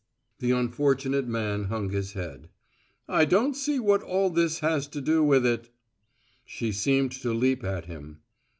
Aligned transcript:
The 0.39 0.49
unfortunate 0.49 1.27
man 1.27 1.65
hung 1.65 1.91
his 1.91 2.13
head. 2.13 2.49
"I 3.07 3.23
don't 3.23 3.55
see 3.55 3.77
what 3.77 4.01
all 4.01 4.31
that 4.31 4.57
has 4.57 4.87
to 4.87 4.99
do 4.99 5.23
with 5.23 5.45
it" 5.45 5.69
She 6.43 6.71
seemed 6.71 7.11
to 7.11 7.31
leap 7.31 7.63
at 7.63 7.85
him. 7.85 8.21